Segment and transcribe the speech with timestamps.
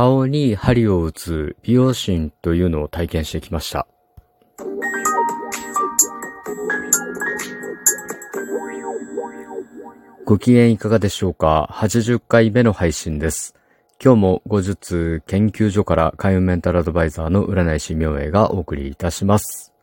[0.00, 3.86] 顔に針を打つ美容診というのを体験してきました。
[10.24, 13.54] ご機嫌いかがでしょうか ?80 回目の配信です。
[14.02, 19.74] 今日も後日研究所から開運メンタルアドバイザーの占い師明恵がお送りいたします。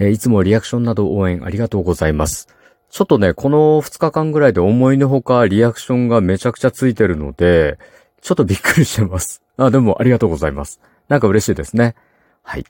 [0.00, 2.48] え、いつもリアクションなど応援ありがとうございます。
[2.90, 7.78] ちょっとね、この2日間ぐらいで思いのほかリアクションがめちゃくちゃついてるので、
[8.20, 9.42] ちょっとびっくりしてます。
[9.56, 10.80] あ、でもありがとうございます。
[11.08, 11.94] なんか嬉しいですね。
[12.42, 12.64] はい。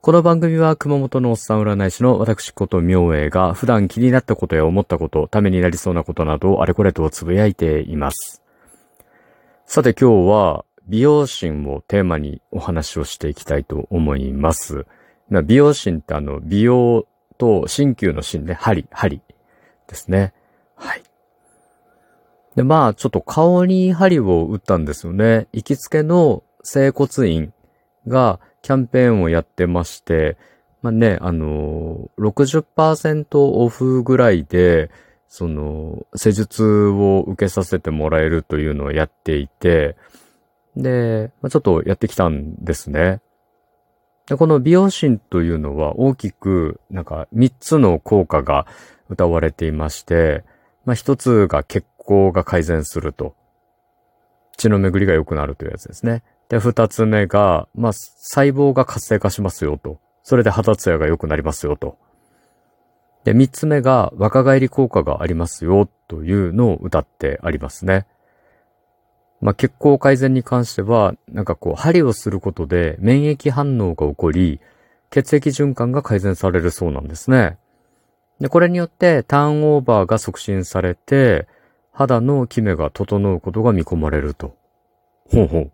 [0.00, 8.42] この番組は熊本のおっさん占い師の私こと明恵が普段気になったことや思ったこと、ためになりそうなことなどをあれこれとつぶやいています。
[9.66, 14.86] さて今日は美容心をテーマにお話をしていきたいと思います。
[15.44, 17.06] 美容心ってあの、美容
[17.36, 19.20] と鍼灸の芯ね、針、針
[19.86, 20.32] ですね。
[20.76, 21.02] はい。
[22.58, 25.46] で、まあ、ちょっと顔に針を打ったんですよね。
[25.52, 27.52] 行きつけの整骨院
[28.08, 30.36] がキャンペーンをやってまして、
[30.82, 34.90] まあね、あのー、60%オフぐらいで、
[35.28, 39.94] その、施術を受けさせてもらえるというのをやっていて、
[40.74, 43.20] で、まあ、ちょっとやってきたんですね。
[44.26, 48.66] で、この美容診というのは大きく、なんか3つの効果が
[49.08, 50.42] 歌われていまして、
[50.84, 53.36] まあ、1つが血行が改善すると。
[54.56, 56.22] 血の巡りが良くなるというやつですね。
[56.48, 60.00] で、2つ目が、まあ、細胞が活性化しますよと。
[60.22, 61.98] それで肌ツヤが良くなりますよと。
[63.24, 68.06] で、三つ目が若返り効果がありますよというのを歌ってありますね。
[69.40, 74.60] まあ、血行改善に関しては、なんかこう、針をすることで免疫反応が起こり、
[75.10, 77.58] 血液循環が改善されるそうなんですね。
[78.40, 81.46] で、これによってターンオーバーが促進されて、
[81.98, 84.54] 肌のキメが整うことが見込まれると。
[85.32, 85.72] ほうほう。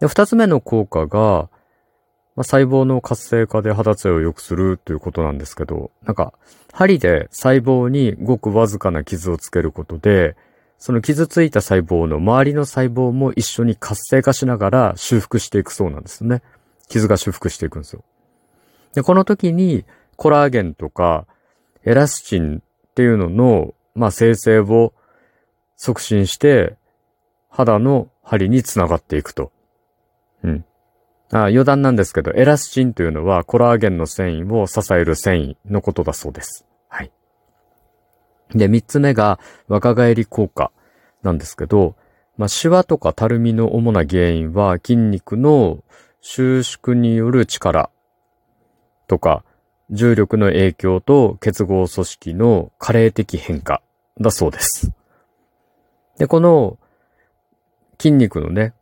[0.00, 1.48] で、二つ目の効果が、
[2.34, 6.32] まあ、細胞の活性化で肌ツヤを良くするということなんですけど、なんか、
[6.72, 10.34] 針で細胞にごくわずかな傷をつけることで、
[10.78, 16.42] その傷ついた細胞の周りの細胞も一緒に活性化しながら修復していくそうなんですね。
[16.88, 18.02] 傷が修復していくんですよ。
[18.94, 19.84] で、この時に
[20.16, 21.28] コラーゲンとか
[21.84, 24.94] エラスチンっていうのの、まあ、生成を
[25.78, 26.76] 促進して
[27.48, 29.52] 肌の針につながっていくと。
[30.42, 30.64] うん。
[31.30, 36.66] あ余談なんですけど、エラスチンというのはコラーゲンの繊維を支える繊維のことだそうです。
[36.88, 37.12] はい。
[38.50, 40.72] で、三つ目が若返り効果
[41.22, 41.94] なんですけど、
[42.36, 45.82] まあ、シワとかたるみの主な原因は筋肉の
[46.20, 47.90] 収縮による力
[49.06, 49.44] とか、
[49.90, 53.80] 重力の影響と結合組織の加齢的変化
[54.20, 54.92] だそうです。
[56.18, 56.78] で、この
[57.98, 58.74] 筋肉のね、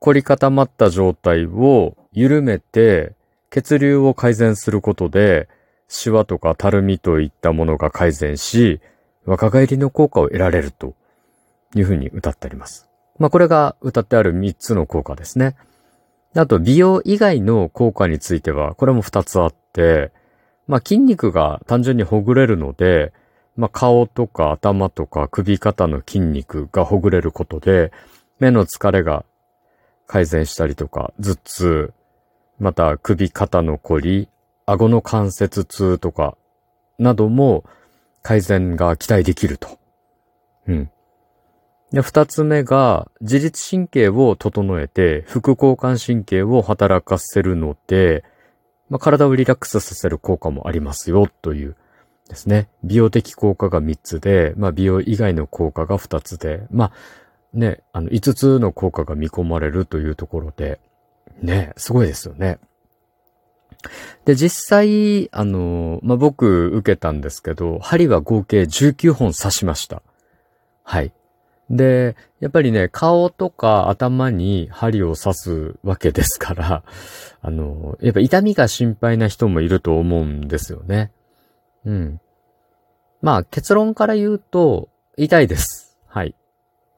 [0.00, 3.14] 凝り固まった状態を緩めて
[3.50, 5.48] 血流を改善することで、
[5.88, 8.80] シワとかたるみといったものが改善し、
[9.24, 10.94] 若返りの効果を得られると
[11.74, 12.88] いうふうに歌ってあります。
[13.18, 15.56] まあこれが歌ってある3つの効果ですね。
[16.34, 20.12] あと美容以外の効果については、これも2つあって、
[20.66, 23.12] まあ筋肉が単純にほぐれるので、
[23.58, 27.92] まあ顔とか頭とか首肩の筋肉がほぐれることで、
[28.38, 29.24] 目の疲れが
[30.06, 31.92] 改善したりとか、頭痛、
[32.60, 34.28] また首肩のこり、
[34.64, 36.36] 顎の関節痛とか、
[37.00, 37.64] なども
[38.22, 39.78] 改善が期待できると。
[40.68, 40.90] うん。
[41.90, 48.22] で、二つ目が、自律神経を整えて、副交感神経を働かせるので、
[48.88, 51.76] まあ、体をリラックスさせる効果もありますよ、という
[52.28, 52.68] ですね。
[52.84, 56.92] 美容的効果が3つで、まあ、美容以外の効果が2つで、まあ、
[57.54, 60.80] ね、あの、5つの効果が見込まれるというところで、
[61.40, 62.58] ね、すごいですよね。
[64.24, 70.02] で、実際、あの、まあ、僕受けたんですけど、針は合計19本刺しました。
[70.82, 71.12] はい。
[71.70, 76.82] で、やっぱりね、顔とか頭に針を刺すわけですから、
[77.40, 81.12] あの、やっぱ痛みが心配な人もいると思うんですよね。
[81.84, 82.20] うん。
[83.20, 85.96] まあ、結論から言うと、痛いです。
[86.06, 86.34] はい。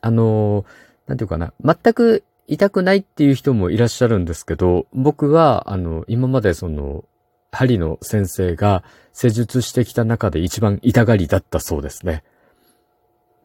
[0.00, 0.64] あの、
[1.06, 7.04] なんていうかな、全く痛くないっていう人もいらっしゃるんですけど、僕は、あの、今までその、
[7.52, 12.22] 針の先生が施術してきた中で一番痛がりだったそうですね。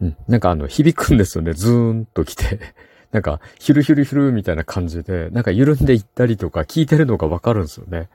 [0.01, 0.18] うん。
[0.27, 1.53] なんかあの、響くんですよね。
[1.53, 2.59] ズーンと来て。
[3.12, 8.09] なんか、ヒルヒルヒルみたいな感じで、なんか緩んでいったりとか聞いてるのがわかるんですよね。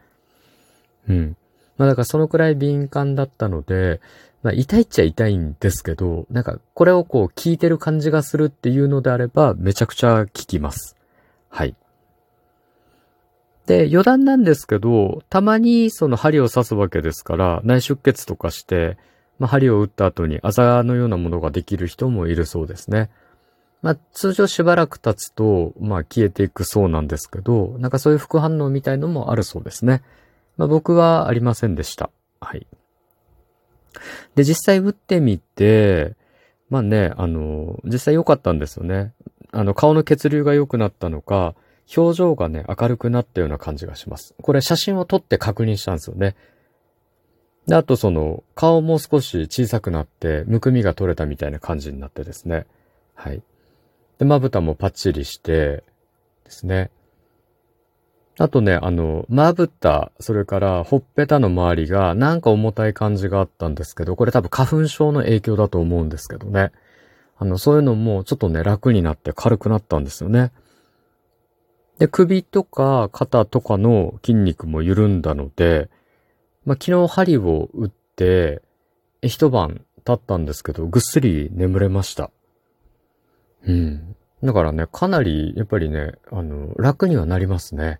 [1.08, 1.36] うん。
[1.78, 4.00] まあだからそのくらい敏感だったので、
[4.42, 10.96] まあ、痛いっちゃ痛いんですけど、なんか、これをこう、聞いてる感じがするっていうのであれば、めちゃくちゃ効きます。
[11.48, 11.74] はい。
[13.66, 18.96] で、余談なんですけど、たまにその針を刺すわけですから、内出血とかして、
[19.38, 23.10] まあ、針を打った後にあざのようなものができる人もいるそうですね。
[23.82, 30.02] まあ、通常しばらく経つと、まあ、消えていくそうなんですけど、なんかそういう副反応みたいのもあるそうですね。
[30.58, 32.10] まあ、僕はありませんでした。
[32.40, 32.66] はい。
[34.34, 36.14] で、実際打ってみて、
[36.68, 39.14] まあね、あの、実際良かったんですよね。
[39.52, 41.54] あの、顔の血流が良くなったのか、
[41.96, 44.34] 表情がね、明るくなったような感じがします。
[44.42, 46.36] これ写真を撮って確認したんですよね。
[47.66, 52.66] で、あとその、顔も少し小さくなって、むくみが取れたみたいな感じになってですね。
[53.14, 53.42] はい。
[54.18, 55.84] で、まぶたもパッチリして
[56.44, 56.90] ですね。
[58.40, 66.70] あとね、あの、まぶた、それからほっぺたの周りがなんか重たい感じがあったんですけど、これ多分花粉症の影響だと思うんですけどね。
[67.36, 70.52] あの、そういうのもちょっとね、楽になって軽くなったんですよね。
[71.98, 75.90] で、首とか肩とかの筋肉も緩んだので、
[76.64, 78.62] まあ、昨日針を打って、
[79.20, 82.30] 一晩経ったんですけど、ぐっすり眠れました。
[83.66, 84.14] うん。
[84.44, 87.98] だからね、かなり、やっぱりね、あの、楽にはなりますね。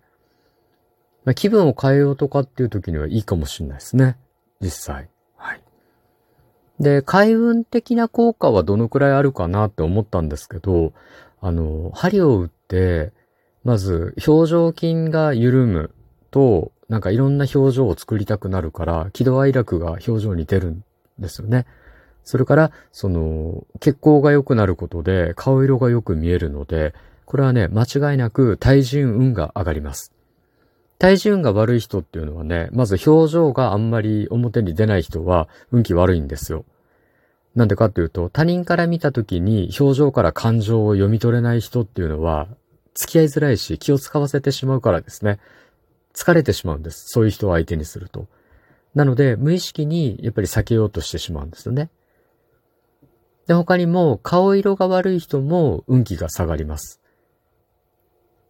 [1.25, 4.17] まあ、気分を変えようとかっていう時にはいいかもしれないですね。
[4.61, 5.09] 実際。
[5.35, 5.61] はい。
[6.79, 10.93] で、開運的な効果はどのくらいあるかなって思ったんですけど、
[11.41, 13.11] あの、針を打って、
[13.63, 15.91] まず、表情筋が緩む
[16.31, 20.83] と、なんかいろんな表情を作りたくなるから、喜怒哀楽が表情に出るん
[21.19, 21.65] ですよね。
[22.23, 26.93] それから、その、血行が良くなることで、顔色がよく見えるので、
[27.25, 30.13] これはね、間違いなく対人運が上がります。
[30.99, 36.65] 対人運が悪い人っていうのはね、まず表情があんまり表に出ない人は運気悪いんですよ。
[37.55, 42.49] なんでかっていうと、他人から見た時に表情から感情を読み取れない人っていうのは、
[42.93, 45.39] 付き合いづらいし気を使わせてしまうからですね。
[46.13, 47.05] 疲れてしまうんです。
[47.07, 48.27] そういう人を相手にすると。
[48.93, 51.89] なので、無意識にやっぱり避けようとしてしまうんですよね。
[53.47, 56.98] で、他にも顔色が悪い人も運気が下がります。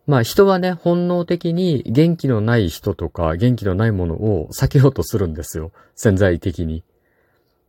[0.09, 5.71] まあ人はね、本能的に元気のない人とか元気のないものを避けようとするんですよ。
[5.95, 6.83] 潜在的に。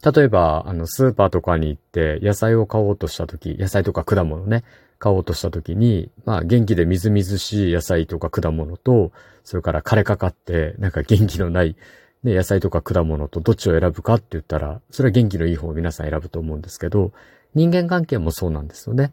[0.02, 4.64] 例えば、あの、スーパーとかに行って野菜を買おうとしたとき、野菜とか果物ね、
[4.98, 9.12] 買おうとしたときに、まあ元気でみずみずしい野菜とか果物と、
[9.44, 11.76] それから枯れかかって、なんか元気のない、
[12.22, 17.12] ね、野菜とか果物とどっちを選ぶかって言ったら、それは元気のいい方を皆さん選ぶと思うんですけど、
[17.54, 19.12] 人間関係もそうなんですよね。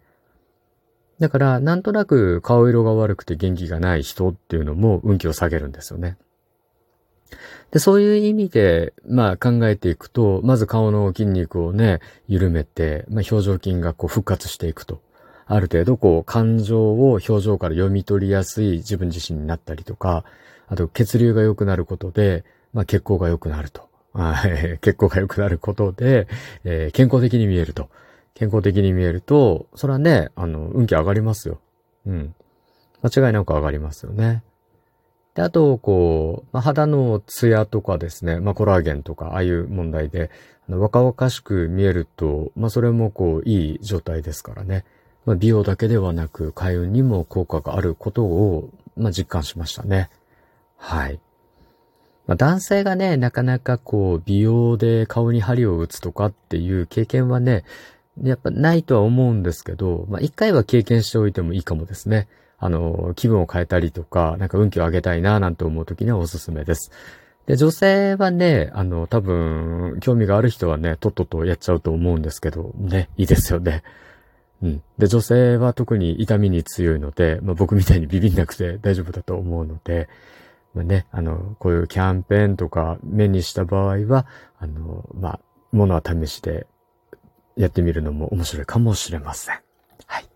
[1.20, 6.18] だから、なんとなく顔色が悪くて元気がない人っていうのも運気を下げるんですよね。
[7.72, 15.02] で、そういう意味で、まあ考えていくと、まず顔の筋肉をね、緩めて、まあ表情筋がこう復活していくと。
[15.50, 20.24] ある程度こう感情を表情から読み取りやすい自分自身になったりとか、
[20.68, 22.44] あと血流が良くなることで、
[22.74, 23.88] まあ血行が良くなると。
[24.82, 26.28] 血行が良くなることで、
[26.64, 27.90] えー、健康的に見えると。
[28.38, 31.60] 健康的に見えると、それはね、あの、運気上がりますよ。
[32.06, 32.36] うん。
[33.02, 34.44] 間違いなく上がりますよね。
[35.34, 40.30] で、あと、こう、まあ、肌のツヤとかですね、まあ、コラーゲンとか、ああいう問題で、
[40.70, 44.86] あの若々しく見えると、まあ、それもこう、いい状態ですからね。
[45.26, 50.12] まあ、美容だけではなく、開運にも効果があることを、まあ、実感しましたね。
[50.76, 51.20] はい。
[52.28, 57.64] まあ、男性がね、なかなかこう、美容で顔に針を打つとかっていう経験はね、
[58.24, 62.28] やっぱないとは思うんですけど、まあ、一回は経験しておいてもいいかもですね。
[62.60, 66.92] あの、気分を変えたりとか、なんか運気を上げたいななんて思う時にはおすすめです。
[67.46, 73.84] で、女性はね、あの、多分、興味がある人はね、とっととやっちゃうと思うんですけど、ね、いいですよね。
[74.62, 74.84] うん。
[74.98, 80.10] で、女性は特に痛みに強いので、まあ、僕みたいにビビんなくて 大丈夫だと思うので、
[80.74, 84.26] まあね、あの、こういうキャンペーンとか目にした場合は、
[84.60, 85.40] あの、まあ、
[85.72, 86.66] ものは試して
[87.58, 89.60] やってみるのも面白いかもしれません。
[90.06, 90.30] はい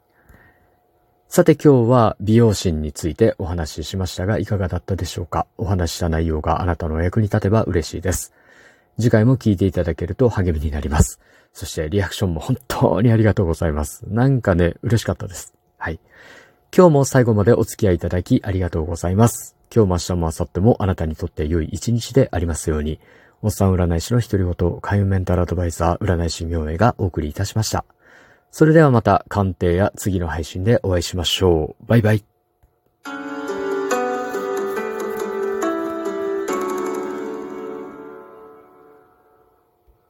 [1.29, 5.47] さて今日は美容心についてお話ししましたがいかがだったでしょうか？
[5.57, 8.33] お話した内容があなたのお役に立てば嬉しいです。
[8.99, 11.21] 次回も聞いていただけると励みになります。
[11.53, 14.03] そしてリアクションも本当にありがとうございます。
[14.09, 15.53] なんかね、嬉しかったです。
[15.77, 16.01] はい。
[16.75, 19.55] 今日も最後までお付き合いいただきありがとうございます。
[19.73, 22.99] 今日も明日も明後日もあなたにとって良い一日でありますように、
[23.43, 27.85] おっさん占い師の一人ごと、開運メンタルアドバイザー占い師明恵がお送りいたしました。
[28.51, 31.85] それではまた鑑定や次の配信でお会いしましょう。
[31.87, 32.30] バイバイ。